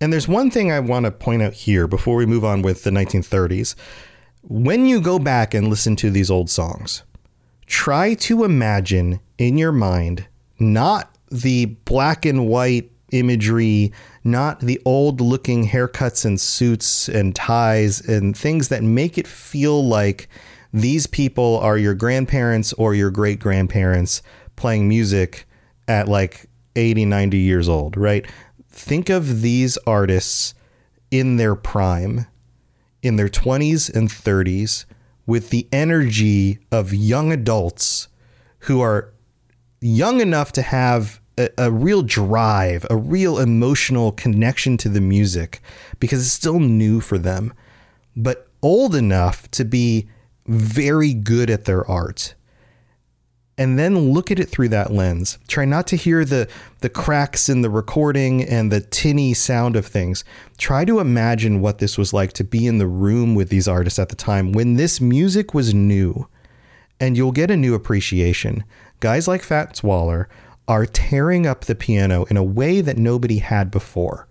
[0.00, 2.82] And there's one thing I want to point out here before we move on with
[2.82, 3.76] the 1930s.
[4.48, 7.02] When you go back and listen to these old songs,
[7.66, 10.28] try to imagine in your mind
[10.60, 18.00] not the black and white imagery, not the old looking haircuts and suits and ties
[18.00, 20.28] and things that make it feel like
[20.72, 24.22] these people are your grandparents or your great grandparents
[24.54, 25.44] playing music
[25.88, 28.24] at like 80, 90 years old, right?
[28.70, 30.54] Think of these artists
[31.10, 32.26] in their prime,
[33.06, 34.84] in their 20s and 30s,
[35.26, 38.08] with the energy of young adults
[38.60, 39.12] who are
[39.80, 45.60] young enough to have a, a, real drive, a real emotional connection to the music
[46.00, 47.52] because it's still new for them,
[48.16, 50.08] but old enough to be
[50.46, 52.34] very good at their art.
[53.58, 55.38] And then look at it through that lens.
[55.48, 56.46] Try not to hear the
[56.80, 60.24] the cracks in the recording and the tinny sound of things.
[60.58, 63.98] Try to imagine what this was like to be in the room with these artists
[63.98, 66.28] at the time when this music was new.
[67.00, 68.64] And you'll get a new appreciation.
[69.00, 70.28] Guys like Fats Waller
[70.68, 74.26] are tearing up the piano in a way that nobody had before.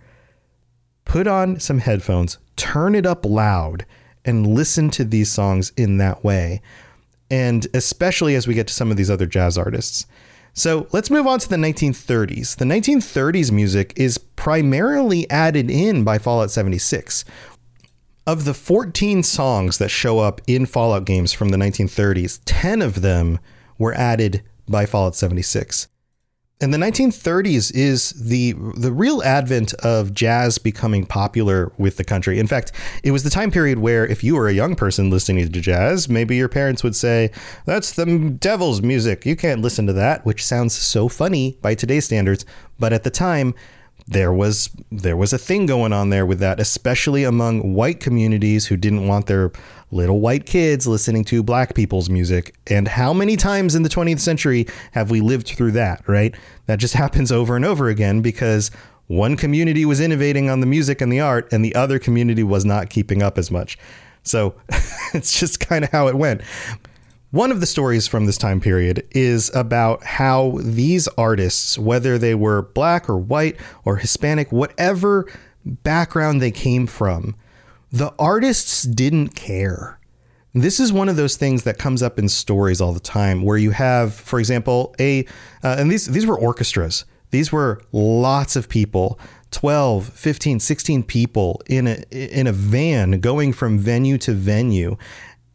[1.06, 3.86] Put on some headphones, turn it up loud,
[4.26, 6.62] and listen to these songs in that way.
[7.30, 10.06] And especially as we get to some of these other jazz artists.
[10.54, 12.56] So let's move on to the 1930s.
[12.58, 17.26] The 1930s music is primarily added in by Fallout 76.
[18.28, 23.02] Of the 14 songs that show up in Fallout games from the 1930s, 10 of
[23.02, 23.40] them
[23.78, 25.88] were added by Fallout 76
[26.62, 32.40] and the 1930s is the the real advent of jazz becoming popular with the country.
[32.40, 32.72] In fact,
[33.04, 36.08] it was the time period where if you were a young person listening to jazz,
[36.08, 37.32] maybe your parents would say,
[37.66, 38.06] "That's the
[38.40, 39.26] devil's music.
[39.26, 42.46] You can't listen to that," which sounds so funny by today's standards,
[42.80, 43.54] but at the time
[44.08, 48.68] there was there was a thing going on there with that, especially among white communities
[48.68, 49.52] who didn't want their
[49.92, 52.56] little white kids listening to black people's music.
[52.68, 56.36] And how many times in the 20th century have we lived through that, right?
[56.68, 58.70] That just happens over and over again because
[59.08, 62.66] one community was innovating on the music and the art, and the other community was
[62.66, 63.78] not keeping up as much.
[64.24, 64.56] So
[65.14, 66.42] it's just kind of how it went.
[67.36, 72.34] One of the stories from this time period is about how these artists, whether they
[72.34, 75.28] were black or white or Hispanic, whatever
[75.66, 77.36] background they came from,
[77.92, 80.00] the artists didn't care.
[80.54, 83.58] This is one of those things that comes up in stories all the time where
[83.58, 85.26] you have, for example, a,
[85.62, 87.04] uh, and these, these were orchestras.
[87.32, 89.20] These were lots of people
[89.52, 94.98] 12, 15, 16 people in a in a van going from venue to venue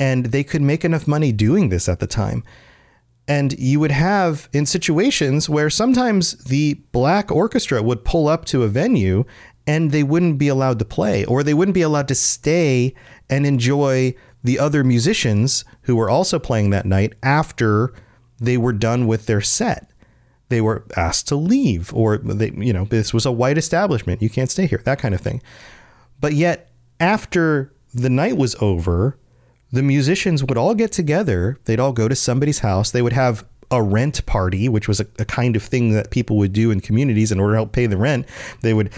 [0.01, 2.43] and they could make enough money doing this at the time.
[3.29, 8.65] And you would have in situations where sometimes the black orchestra would pull up to
[8.65, 9.25] a venue
[9.67, 12.95] and they wouldn't be allowed to play or they wouldn't be allowed to stay
[13.29, 17.93] and enjoy the other musicians who were also playing that night after
[18.41, 19.91] they were done with their set
[20.49, 24.31] they were asked to leave or they you know this was a white establishment you
[24.31, 25.43] can't stay here that kind of thing
[26.21, 29.20] but yet after the night was over
[29.73, 33.45] the musicians would all get together they'd all go to somebody's house they would have
[33.71, 36.81] a rent party which was a, a kind of thing that people would do in
[36.81, 38.27] communities in order to help pay the rent
[38.63, 38.91] they would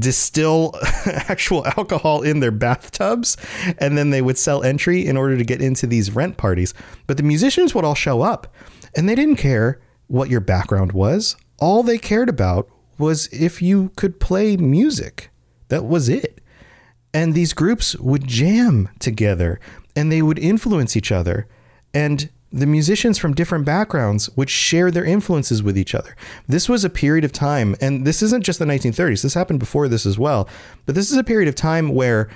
[0.00, 0.74] distill
[1.06, 3.36] actual alcohol in their bathtubs
[3.78, 6.72] and then they would sell entry in order to get into these rent parties
[7.06, 8.54] but the musicians would all show up
[8.96, 11.36] and they didn't care what your background was.
[11.58, 15.30] All they cared about was if you could play music.
[15.68, 16.40] That was it.
[17.12, 19.60] And these groups would jam together
[19.96, 21.46] and they would influence each other.
[21.92, 26.14] And the musicians from different backgrounds would share their influences with each other.
[26.46, 29.88] This was a period of time, and this isn't just the 1930s, this happened before
[29.88, 30.48] this as well,
[30.86, 32.30] but this is a period of time where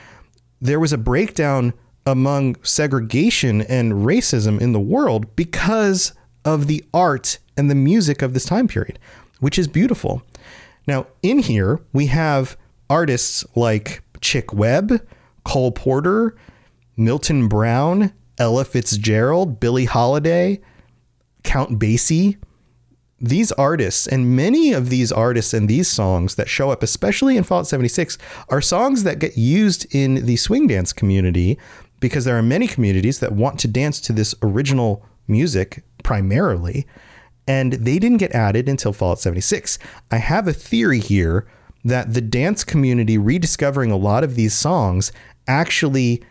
[0.61, 1.73] there was a breakdown
[2.05, 6.12] among segregation and racism in the world because
[6.44, 8.99] of the art and the music of this time period,
[9.38, 10.23] which is beautiful.
[10.88, 12.57] Now, in here, we have
[12.90, 15.07] artists like Chick Webb,
[15.44, 16.35] Cole Porter,
[16.99, 20.61] Milton Brown, Ella Fitzgerald, Billie Holiday,
[21.45, 22.37] Count Basie.
[23.21, 27.45] These artists and many of these artists and these songs that show up, especially in
[27.45, 31.59] Fallout 76, are songs that get used in the swing dance community
[32.01, 36.87] because there are many communities that want to dance to this original music primarily
[37.49, 39.79] and they didn't get added until Fallout 76.
[40.11, 41.49] I have a theory here
[41.83, 45.11] that the dance community rediscovering a lot of these songs
[45.47, 46.23] actually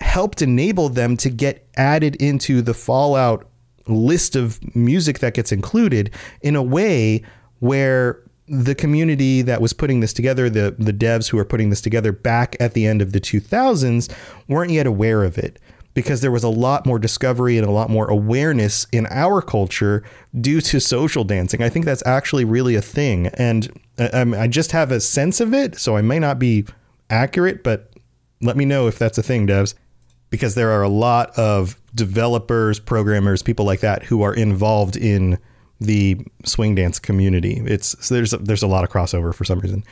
[0.00, 3.48] helped enable them to get added into the Fallout
[3.86, 6.10] list of music that gets included
[6.42, 7.22] in a way
[7.60, 11.80] where the community that was putting this together, the the devs who were putting this
[11.80, 14.10] together back at the end of the 2000s,
[14.46, 15.58] weren't yet aware of it
[15.94, 20.04] because there was a lot more discovery and a lot more awareness in our culture
[20.40, 21.62] due to social dancing.
[21.62, 23.26] I think that's actually really a thing.
[23.34, 26.38] And I, uh, um, I just have a sense of it, so I may not
[26.38, 26.66] be
[27.10, 27.92] accurate, but
[28.40, 29.74] let me know if that's a thing, devs,
[30.30, 35.38] because there are a lot of developers, programmers, people like that who are involved in
[35.80, 37.62] the swing dance community.
[37.64, 39.84] It's so there's a, there's a lot of crossover for some reason.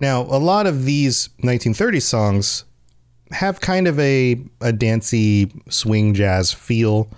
[0.00, 2.64] Now, a lot of these 1930s songs
[3.30, 7.08] have kind of a, a dancey swing jazz feel.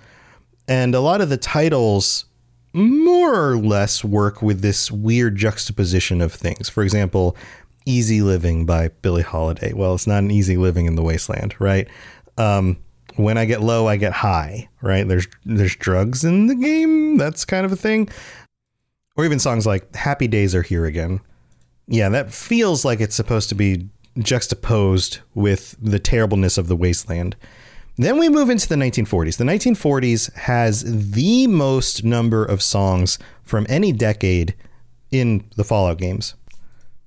[0.68, 2.26] And a lot of the titles
[2.72, 6.68] more or less work with this weird juxtaposition of things.
[6.68, 7.36] For example,
[7.86, 9.72] Easy Living by Billie Holiday.
[9.72, 11.88] Well, it's not an easy living in the wasteland, right?
[12.38, 12.78] Um,
[13.16, 15.06] when I get low, I get high, right?
[15.06, 17.16] There's there's drugs in the game.
[17.16, 18.08] That's kind of a thing.
[19.16, 21.20] Or even songs like Happy Days Are Here Again.
[21.86, 27.36] Yeah, that feels like it's supposed to be juxtaposed with the terribleness of the wasteland.
[27.96, 29.36] Then we move into the 1940s.
[29.36, 34.54] The 1940s has the most number of songs from any decade
[35.12, 36.34] in the Fallout games.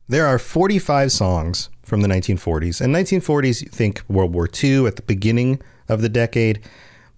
[0.10, 2.80] There are 45 songs from the 1940s.
[2.80, 6.62] And 1940s, you think World War II at the beginning of the decade.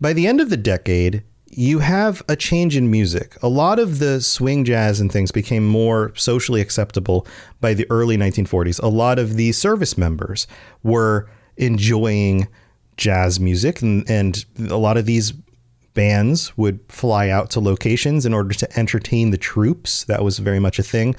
[0.01, 3.37] By the end of the decade, you have a change in music.
[3.43, 7.27] A lot of the swing jazz and things became more socially acceptable
[7.61, 8.81] by the early 1940s.
[8.81, 10.47] A lot of the service members
[10.81, 12.47] were enjoying
[12.97, 15.33] jazz music, and, and a lot of these
[15.93, 20.05] bands would fly out to locations in order to entertain the troops.
[20.05, 21.15] That was very much a thing.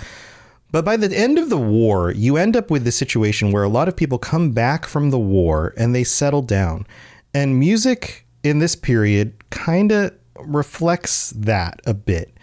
[0.72, 3.68] But by the end of the war, you end up with the situation where a
[3.68, 6.86] lot of people come back from the war and they settle down.
[7.34, 12.36] And music in this period kind of reflects that a bit.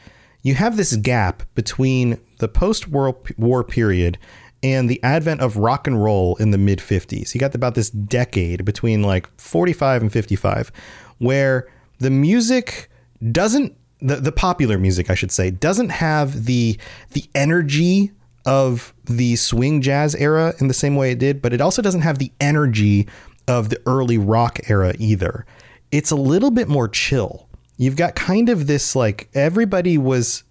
[0.43, 4.17] You have this gap between the post war period
[4.63, 7.34] and the advent of rock and roll in the mid 50s.
[7.34, 10.71] You got about this decade between like 45 and 55
[11.19, 11.67] where
[11.99, 12.89] the music
[13.32, 16.78] doesn't the, the popular music I should say doesn't have the
[17.11, 18.11] the energy
[18.47, 22.01] of the swing jazz era in the same way it did, but it also doesn't
[22.01, 23.05] have the energy
[23.47, 25.45] of the early rock era either.
[25.91, 27.47] It's a little bit more chill.
[27.75, 30.43] You've got kind of this like everybody was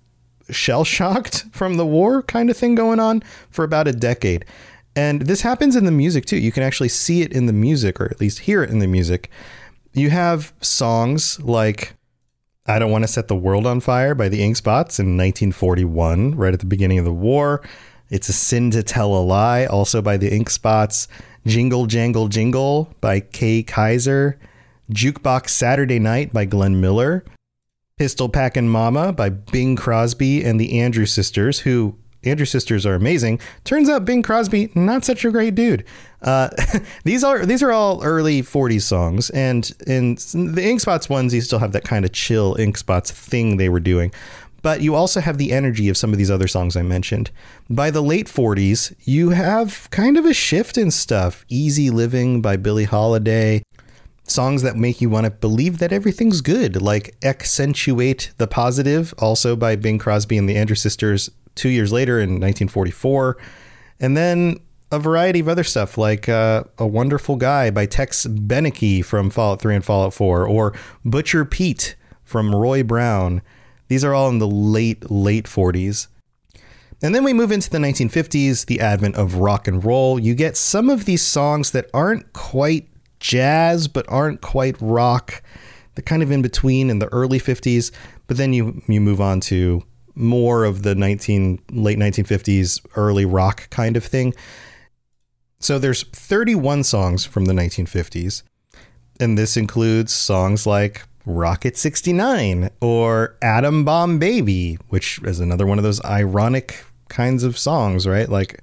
[0.50, 4.44] shell shocked from the war kind of thing going on for about a decade.
[4.94, 6.38] And this happens in the music too.
[6.38, 8.86] You can actually see it in the music, or at least hear it in the
[8.86, 9.30] music.
[9.94, 11.94] You have songs like
[12.68, 16.34] I Don't Want to Set the World on Fire by the Ink Spots in 1941,
[16.34, 17.62] right at the beginning of the war.
[18.10, 21.06] It's a Sin to Tell a Lie, also by the Ink Spots.
[21.46, 24.36] Jingle Jangle Jingle by Kay Kyser.
[24.90, 27.24] Jukebox Saturday Night by Glenn Miller.
[27.98, 33.38] Pistol Packin' Mama by Bing Crosby and the Andrews Sisters, who Andrews Sisters are amazing.
[33.62, 35.84] Turns out Bing Crosby not such a great dude.
[36.26, 36.50] Uh,
[37.04, 40.16] these are these are all early '40s songs, and in
[40.54, 43.68] the Ink Spots ones, you still have that kind of chill Ink Spots thing they
[43.68, 44.12] were doing.
[44.62, 47.30] But you also have the energy of some of these other songs I mentioned.
[47.70, 51.44] By the late 40s, you have kind of a shift in stuff.
[51.48, 53.62] Easy Living by Billie Holiday,
[54.24, 59.54] songs that make you want to believe that everything's good, like Accentuate the Positive, also
[59.54, 63.36] by Bing Crosby and the Andrews Sisters two years later in 1944.
[64.00, 64.58] And then
[64.92, 69.60] a variety of other stuff like uh, A Wonderful Guy by Tex Beneke from Fallout
[69.60, 70.72] 3 and Fallout 4, or
[71.04, 73.42] Butcher Pete from Roy Brown.
[73.88, 76.08] These are all in the late, late 40s.
[77.02, 80.18] And then we move into the 1950s, the advent of rock and roll.
[80.18, 82.88] You get some of these songs that aren't quite
[83.20, 85.42] jazz, but aren't quite rock.
[85.94, 87.92] They're kind of in between in the early 50s.
[88.26, 89.82] But then you, you move on to
[90.14, 94.34] more of the 19 late 1950s early rock kind of thing.
[95.60, 98.42] So there's 31 songs from the 1950s.
[99.18, 105.78] And this includes songs like Rocket 69 or Atom Bomb Baby, which is another one
[105.78, 108.28] of those ironic kinds of songs, right?
[108.28, 108.62] Like,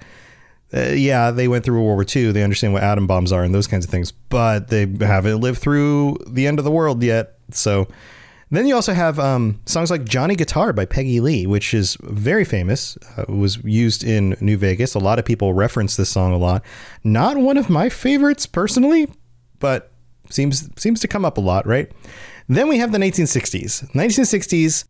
[0.74, 2.32] uh, yeah, they went through World War II.
[2.32, 5.60] They understand what atom bombs are and those kinds of things, but they haven't lived
[5.60, 7.38] through the end of the world yet.
[7.52, 7.88] So
[8.52, 12.46] then you also have um, songs like Johnny Guitar by Peggy Lee, which is very
[12.46, 12.98] famous.
[13.18, 14.94] Uh, was used in New Vegas.
[14.96, 16.64] A lot of people reference this song a lot.
[17.04, 19.10] Not one of my favorites personally,
[19.60, 19.92] but
[20.30, 21.92] seems seems to come up a lot, right?
[22.48, 23.92] Then we have the 1960s.
[23.92, 24.86] 1960s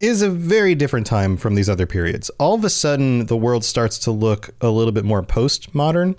[0.00, 2.30] is a very different time from these other periods.
[2.38, 6.16] All of a sudden, the world starts to look a little bit more postmodern.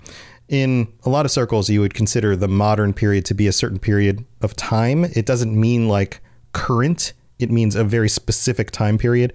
[0.48, 3.78] In a lot of circles, you would consider the modern period to be a certain
[3.78, 5.04] period of time.
[5.04, 6.20] It doesn't mean like
[6.52, 9.32] current, it means a very specific time period.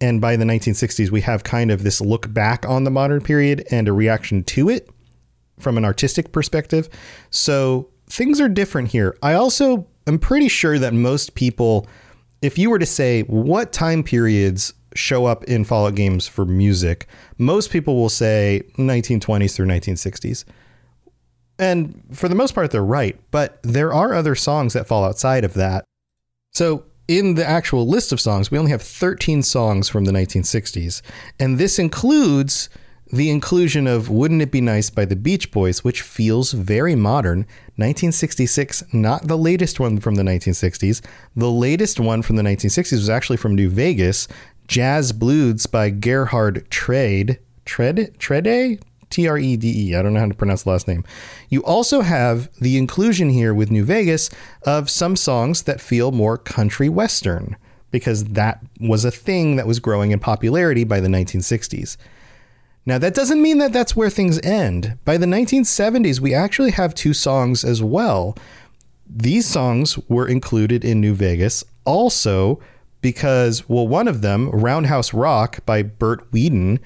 [0.00, 3.66] And by the 1960s, we have kind of this look back on the modern period
[3.70, 4.88] and a reaction to it
[5.58, 6.88] from an artistic perspective.
[7.28, 9.16] So things are different here.
[9.22, 11.86] I also I'm pretty sure that most people,
[12.42, 17.06] if you were to say what time periods show up in Fallout games for music,
[17.38, 20.44] most people will say 1920s through 1960s.
[21.58, 25.44] And for the most part, they're right, but there are other songs that fall outside
[25.44, 25.84] of that.
[26.52, 31.02] So, in the actual list of songs, we only have 13 songs from the 1960s,
[31.38, 32.68] and this includes
[33.12, 37.40] the inclusion of Wouldn't It Be Nice by the Beach Boys, which feels very modern.
[37.76, 41.00] 1966, not the latest one from the 1960s.
[41.34, 44.28] The latest one from the 1960s was actually from New Vegas,
[44.68, 47.40] Jazz Blues by Gerhard Trade.
[47.64, 48.14] Tread?
[48.18, 48.80] Trede?
[49.10, 49.94] T R E D E.
[49.94, 51.04] I don't know how to pronounce the last name.
[51.48, 54.30] You also have the inclusion here with New Vegas
[54.62, 57.56] of some songs that feel more country western
[57.90, 61.96] because that was a thing that was growing in popularity by the 1960s.
[62.86, 64.96] Now, that doesn't mean that that's where things end.
[65.04, 68.36] By the 1970s, we actually have two songs as well.
[69.06, 72.60] These songs were included in New Vegas also
[73.02, 76.80] because, well, one of them, Roundhouse Rock by Bert Weedon,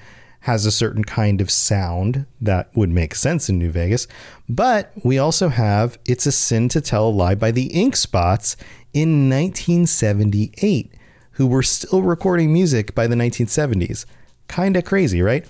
[0.45, 4.07] has a certain kind of sound that would make sense in New Vegas.
[4.47, 8.55] But we also have It's a Sin to Tell a Lie by the Ink Spots
[8.93, 10.93] in 1978,
[11.31, 14.05] who were still recording music by the 1970s.
[14.47, 15.47] Kinda crazy, right?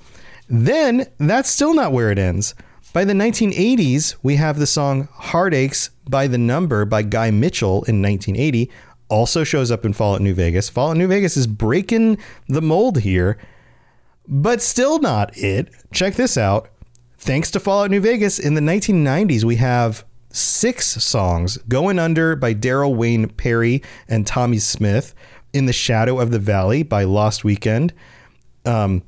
[0.47, 2.55] Then that's still not where it ends.
[2.93, 8.01] By the 1980s, we have the song Heartaches by the Number by Guy Mitchell in
[8.01, 8.71] 1980.
[9.09, 10.69] Also shows up in Fallout New Vegas.
[10.69, 12.17] Fallout New Vegas is breaking
[12.47, 13.37] the mold here,
[14.27, 15.69] but still not it.
[15.93, 16.69] Check this out.
[17.17, 22.53] Thanks to Fallout New Vegas, in the 1990s, we have six songs Going Under by
[22.53, 25.15] Daryl Wayne Perry and Tommy Smith,
[25.53, 27.93] In the Shadow of the Valley by Lost Weekend.
[28.65, 29.03] Um,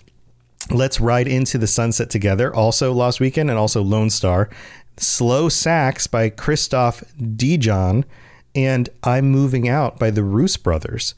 [0.71, 4.49] Let's Ride Into the Sunset Together, also Lost Weekend, and also Lone Star.
[4.97, 7.03] Slow Sax by Christoph
[7.35, 8.03] Dijon,
[8.55, 11.13] and I'm Moving Out by the Roos Brothers.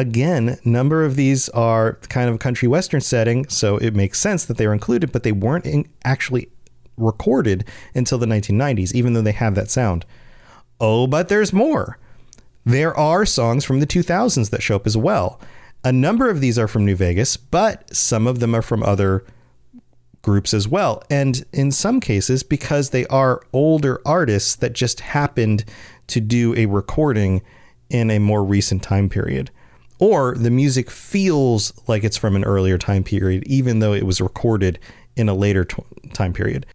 [0.00, 4.44] Again, number of these are kind of a country western setting, so it makes sense
[4.46, 6.48] that they were included, but they weren't in actually
[6.96, 10.04] recorded until the 1990s, even though they have that sound.
[10.80, 11.98] Oh, but there's more.
[12.64, 15.40] There are songs from the 2000s that show up as well.
[15.84, 19.24] A number of these are from New Vegas, but some of them are from other
[20.22, 21.02] groups as well.
[21.10, 25.64] And in some cases, because they are older artists that just happened
[26.08, 27.42] to do a recording
[27.88, 29.50] in a more recent time period.
[30.00, 34.20] Or the music feels like it's from an earlier time period, even though it was
[34.20, 34.78] recorded
[35.14, 35.82] in a later t-
[36.12, 36.66] time period.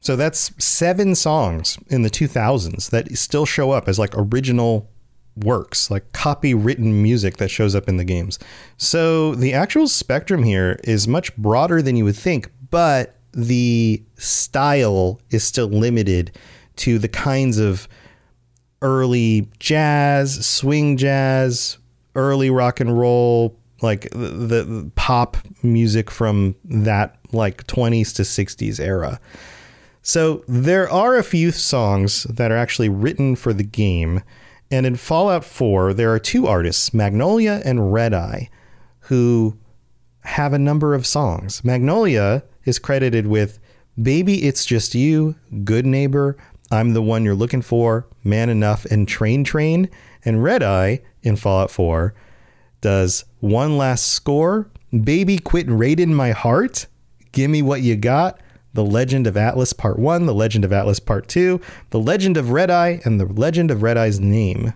[0.00, 4.90] So that's seven songs in the 2000s that still show up as like original
[5.36, 8.38] works, like copywritten music that shows up in the games.
[8.76, 15.20] So the actual spectrum here is much broader than you would think, but the style
[15.30, 16.36] is still limited
[16.76, 17.88] to the kinds of
[18.82, 21.78] early jazz, swing jazz,
[22.14, 28.80] early rock and roll, like the, the pop music from that like 20s to 60s
[28.80, 29.20] era.
[30.02, 34.22] So there are a few songs that are actually written for the game.
[34.70, 38.50] And in Fallout 4, there are two artists, Magnolia and Red Eye,
[39.00, 39.58] who
[40.22, 41.64] have a number of songs.
[41.64, 43.58] Magnolia is credited with
[44.00, 45.34] Baby It's Just You,
[45.64, 46.36] Good Neighbor,
[46.70, 49.90] I'm the One You're Looking For, Man Enough, and Train Train.
[50.24, 52.14] And Red Eye in Fallout 4
[52.80, 56.86] does One Last Score, Baby Quit Raiding My Heart,
[57.32, 58.40] Gimme What You Got,
[58.74, 61.60] The Legend of Atlas Part 1, The Legend of Atlas Part 2,
[61.90, 64.74] The Legend of Red Eye, and The Legend of Red Eye's Name.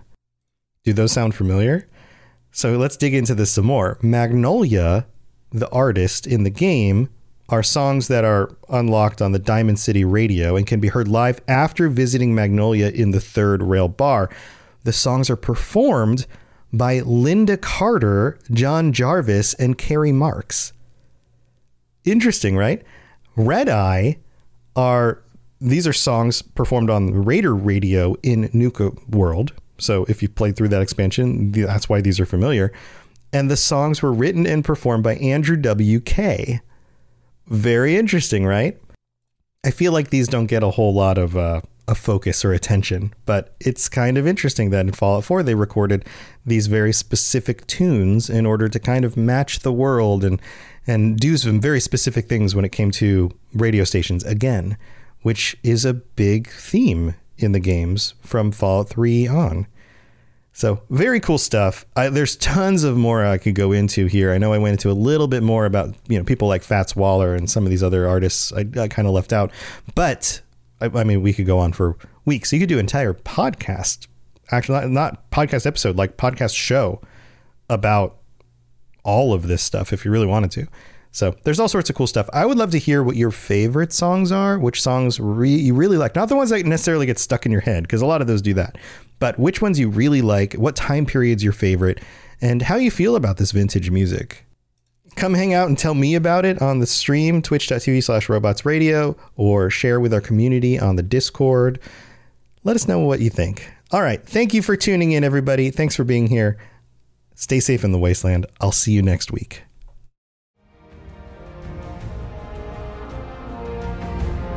[0.83, 1.87] Do those sound familiar?
[2.51, 3.97] So let's dig into this some more.
[4.01, 5.07] Magnolia,
[5.51, 7.09] the artist in the game,
[7.49, 11.39] are songs that are unlocked on the Diamond City radio and can be heard live
[11.47, 14.29] after visiting Magnolia in the third rail bar.
[14.85, 16.27] The songs are performed
[16.71, 20.73] by Lynda Carter, John Jarvis, and Carrie Marks.
[22.03, 22.83] Interesting, right?
[23.35, 24.19] Red Eye
[24.75, 25.23] are
[25.59, 29.53] these are songs performed on Raider radio in Nuka World.
[29.79, 32.71] So if you played through that expansion, that's why these are familiar.
[33.33, 36.61] And the songs were written and performed by Andrew W.K.
[37.47, 38.79] Very interesting, right?
[39.65, 43.13] I feel like these don't get a whole lot of uh, a focus or attention,
[43.25, 46.05] but it's kind of interesting that in Fallout 4 they recorded
[46.45, 50.41] these very specific tunes in order to kind of match the world and
[50.87, 54.77] and do some very specific things when it came to radio stations again,
[55.23, 59.67] which is a big theme in the games from Fallout 3 on.
[60.53, 61.85] So very cool stuff.
[61.97, 64.31] I, there's tons of more I could go into here.
[64.31, 66.95] I know I went into a little bit more about you know people like Fats
[66.95, 69.51] Waller and some of these other artists I, I kind of left out,
[69.95, 70.41] but
[70.81, 72.51] I, I, mean we could go on for weeks.
[72.51, 74.07] You could do entire podcast,
[74.51, 77.01] actually not, not podcast episode, like podcast show
[77.69, 78.17] about
[79.03, 80.67] all of this stuff if you really wanted to.
[81.11, 82.29] So there's all sorts of cool stuff.
[82.33, 85.95] I would love to hear what your favorite songs are, which songs re- you really
[85.95, 86.13] like.
[86.13, 88.41] Not the ones that necessarily get stuck in your head, because a lot of those
[88.41, 88.77] do that.
[89.19, 92.01] But which ones you really like, what time period's your favorite,
[92.41, 94.45] and how you feel about this vintage music.
[95.15, 99.69] Come hang out and tell me about it on the stream, twitch.tv slash robotsradio, or
[99.69, 101.79] share with our community on the Discord.
[102.63, 103.69] Let us know what you think.
[103.91, 104.21] All right.
[104.25, 105.71] Thank you for tuning in, everybody.
[105.71, 106.57] Thanks for being here.
[107.35, 108.45] Stay safe in the wasteland.
[108.59, 109.63] I'll see you next week.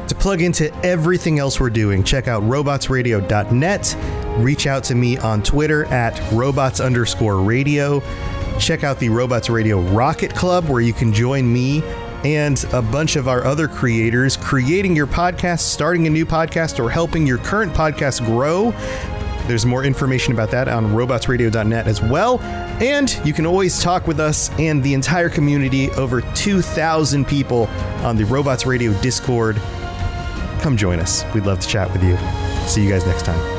[0.09, 3.97] To plug into everything else we're doing, check out robotsradio.net.
[4.39, 8.01] Reach out to me on Twitter at robots underscore radio.
[8.59, 11.83] Check out the Robots Radio Rocket Club, where you can join me
[12.25, 16.91] and a bunch of our other creators creating your podcast, starting a new podcast, or
[16.91, 18.73] helping your current podcast grow.
[19.47, 22.41] There's more information about that on robotsradio.net as well.
[22.83, 27.67] And you can always talk with us and the entire community, over 2,000 people
[28.03, 29.57] on the Robots Radio Discord.
[30.61, 31.25] Come join us.
[31.33, 32.19] We'd love to chat with you.
[32.69, 33.58] See you guys next time.